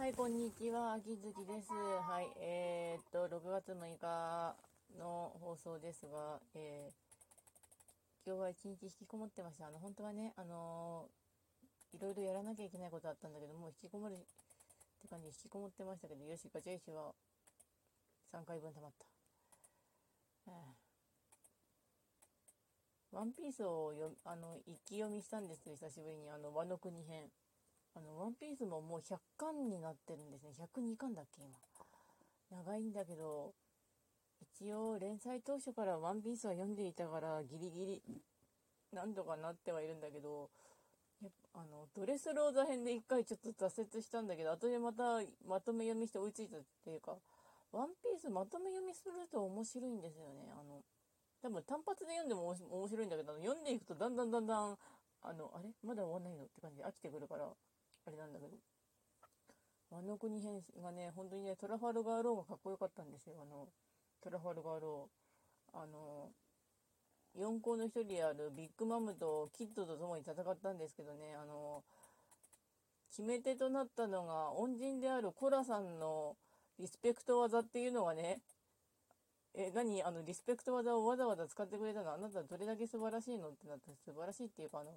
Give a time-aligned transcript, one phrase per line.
[0.00, 0.94] はい、こんにちは。
[0.94, 1.68] 秋月です。
[1.76, 4.56] はい、えー、っと、6月6日
[4.98, 9.66] の放送ですが、えー、今日は一日引きこもってました。
[9.66, 14.16] あの、本当はね、あのー、いろいろやらなきゃいけないことあったんだけど、もう引きこもるっ
[15.02, 17.12] て感じで引きこもってましたけど、よし、ガチャ石は
[18.32, 19.04] 3回分溜まった。
[23.12, 26.30] ワンピースをよあの一気読みしたんですよ、久しぶりに。
[26.30, 27.28] あの、和の国編。
[27.94, 30.50] あの、ワンピースももう100巻になってるんですね。
[30.58, 31.58] 102巻だっけ、今。
[32.50, 33.54] 長いんだけど、
[34.40, 38.02] 一応連載当初からワンピースは読んでいたからギリギリ
[38.92, 40.50] なんとかなってはいるんだけど、
[41.22, 47.16] やあの、ドレスローザ編で一回ちょっと挫折したんだけど、後でまたまとめ読みして追いついたっていうか、
[47.72, 50.50] ワンピースまとめ読みすると面白いんですよね。
[50.58, 50.82] あの、
[51.42, 54.78] 多分単発で読んでも面白いんだけど、読んでいくとだんだんだんだん、
[55.22, 55.70] あの、あれ？
[55.84, 56.44] まだ終わんないの？
[56.44, 57.48] って感じで飽きてくるから、
[58.06, 58.56] あれなんだけど。
[59.90, 63.34] ワノ国編がね、本当にね、トラファルガーローがかっこよかったんですよ。
[63.42, 63.68] あの、
[64.20, 65.80] トラファルガーロー。
[65.82, 66.30] あの、
[67.34, 71.82] 四皇の一人であるビッグマムとキッドと共に戦ったんですけどね、あの、
[73.08, 76.36] 決め手となったのが、恩人であるコラさんの
[76.78, 78.40] リスペクト技っていうのがね、
[79.54, 80.02] え、何？
[80.04, 83.48] あの、リスペクト技をわざわざ使ってくれたのあなたどれだけ素晴らしいの？
[83.48, 84.92] ってなった素晴らしいっていうか、あの、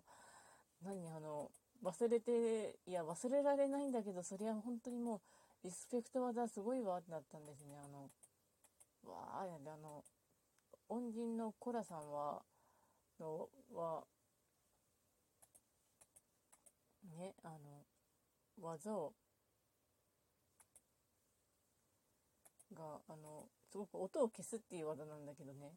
[0.83, 1.09] 何？
[1.09, 1.49] あの、
[1.83, 5.21] 忘れて、いや、忘れられないんだけど、それは本当にもう、
[5.65, 7.77] リスペクト技すごいわってなったんですね。
[7.83, 8.09] あの、
[9.03, 10.03] わあ、あの、
[10.89, 12.41] 恩人のコラさんは、
[13.19, 14.03] の、は、
[17.17, 17.85] ね、あの、
[18.61, 19.13] 技を、
[22.73, 25.73] が、あの、すごく音を消すっていう技なんだけどね。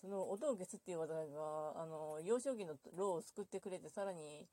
[0.00, 1.22] その音を消すっていう技が、
[1.76, 4.46] あの、幼少期のローを救ってくれて、さらに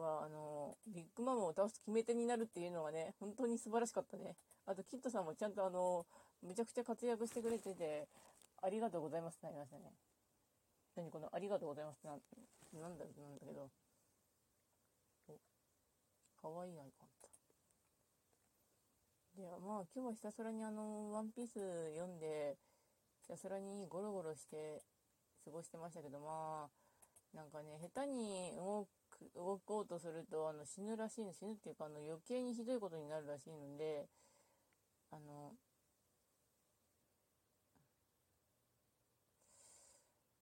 [0.00, 4.36] は、あの、ビッグマムを倒す決め手になるっていうのがね、本当に素晴らしかったね。
[4.66, 6.06] あと、キッドさんもちゃんとあの、
[6.42, 8.08] めちゃくちゃ活躍してくれてて、
[8.62, 9.92] ありがとうございますってなりましたね。
[10.96, 12.14] 何このありがとうございますってな、
[12.80, 13.70] なんだ、なんだけど。
[15.28, 17.14] おかわいいアイコン。
[19.36, 22.56] で、まあ今日はひたすらにあの、ワンピース読んで、
[23.20, 24.80] ひたすらにゴロゴロして
[25.44, 26.68] 過ごしてましたけど、ま
[27.34, 28.88] あ、なんかね、下手に動く、
[29.34, 34.08] 動こうとすると、あの、死ぬらしいの、死ぬっていうか、あの、余計にひどいことになるらしいので、
[35.10, 35.52] あの、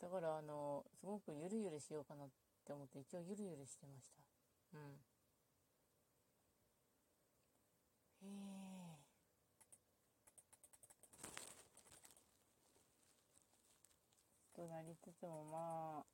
[0.01, 2.29] だからあの、すごくゆるゆるしようかなっ
[2.67, 4.23] て思って、一応ゆるゆるしてました。
[4.75, 5.13] うん
[8.23, 8.99] へえ。
[14.55, 16.05] となりつつもま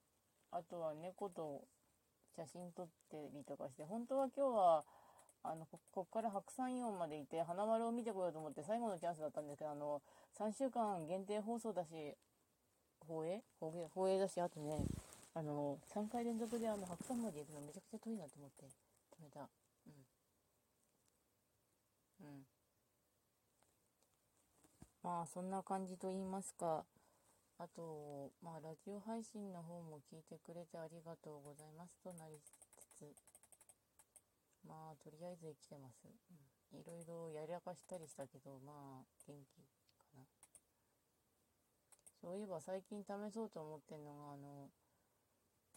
[0.51, 1.65] ああとは猫と
[2.37, 4.85] 写真撮ってりとかして本当は今日は
[5.43, 10.03] あのここから白山イオンまで行って花丸を見てこようと思って最後のチャンスだったんですけどあの
[10.39, 11.89] 3週間限定放送だし
[13.07, 13.43] 放映？
[13.61, 13.89] 放映？
[13.95, 14.85] 放映だしあとね
[15.35, 19.41] あの3回連続であの白山まで行くのめちゃくちゃ遠いなと思って止めた。
[19.41, 19.45] う
[22.25, 22.27] ん。
[22.27, 22.47] うん。
[25.03, 26.85] まあそんな感じと言いますか。
[27.59, 32.39] あと、まあ、ラジオ配信の方も聞いてくれてありがとうございますとなり
[32.79, 33.11] つつ、
[34.63, 36.07] まあ、とりあえず生きてます。
[36.07, 39.67] うん、いろいろやらかしたりしたけど、まあ、元気
[39.99, 40.23] かな。
[42.23, 44.71] そういえば最近試そうと思ってんのが、あの、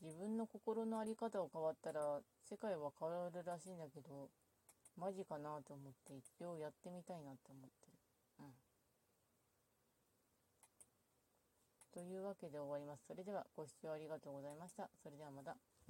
[0.01, 4.29] 自分の心の在り方を変わったら世界は変わるらしいんだけど、
[4.97, 7.97] マジかなと思って一応やってみたいなって思ってる。
[8.39, 8.53] うん。
[11.93, 13.03] というわけで終わります。
[13.07, 14.89] それではご視聴ありがとうございました。
[15.03, 15.80] それではまた。